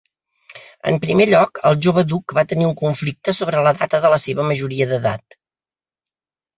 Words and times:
En 0.91 0.95
primer 1.03 1.27
lloc, 1.31 1.61
el 1.71 1.77
jove 1.87 2.05
duc 2.13 2.35
va 2.39 2.45
tenir 2.53 2.67
un 2.71 2.75
conflicte 2.81 3.37
sobre 3.43 3.63
la 3.71 3.77
data 3.85 4.03
de 4.09 4.15
la 4.17 4.23
seva 4.27 4.51
majoria 4.53 4.93
d'edat. 4.95 5.41